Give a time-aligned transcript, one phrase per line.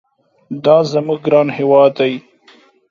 [0.63, 2.13] دا زموږ ګران هېواد دي.